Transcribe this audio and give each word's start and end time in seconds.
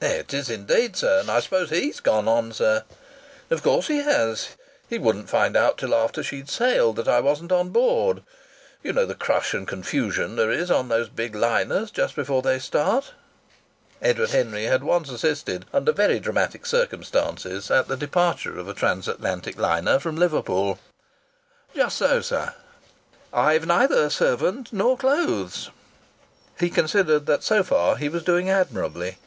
"It 0.00 0.32
is 0.32 0.48
indeed, 0.48 0.96
sir. 0.96 1.20
And 1.20 1.30
I 1.30 1.40
suppose 1.40 1.68
he's 1.68 2.00
gone 2.00 2.26
on, 2.26 2.52
sir?" 2.54 2.84
"Of 3.50 3.62
course 3.62 3.88
he 3.88 3.98
has! 3.98 4.48
He 4.88 4.96
wouldn't 4.96 5.28
find 5.28 5.54
out 5.54 5.76
till 5.76 5.94
after 5.94 6.22
she 6.22 6.46
sailed 6.46 6.96
that 6.96 7.08
I 7.08 7.20
wasn't 7.20 7.52
on 7.52 7.68
board. 7.68 8.22
You 8.82 8.94
know 8.94 9.04
the 9.04 9.14
crush 9.14 9.52
and 9.52 9.68
confusion 9.68 10.36
there 10.36 10.50
is 10.50 10.70
on 10.70 10.88
those 10.88 11.10
big 11.10 11.34
liners 11.34 11.90
just 11.90 12.16
before 12.16 12.40
they 12.40 12.58
start." 12.58 13.12
Edward 14.00 14.30
Henry 14.30 14.64
had 14.64 14.82
once 14.82 15.10
assisted, 15.10 15.66
under 15.74 15.92
very 15.92 16.18
dramatic 16.18 16.64
circumstances, 16.64 17.70
at 17.70 17.86
the 17.88 17.94
departure 17.98 18.58
of 18.58 18.68
a 18.68 18.72
Transatlantic 18.72 19.58
liner 19.58 19.98
from 19.98 20.16
Liverpool. 20.16 20.78
"Just 21.74 21.98
so, 21.98 22.22
sir!" 22.22 22.54
"I've 23.30 23.66
neither 23.66 24.08
servant 24.08 24.72
nor 24.72 24.96
clothes!" 24.96 25.68
He 26.58 26.70
considered 26.70 27.26
that 27.26 27.42
so 27.44 27.62
far 27.62 27.96
he 27.96 28.08
was 28.08 28.22
doing 28.22 28.48
admirably. 28.48 29.18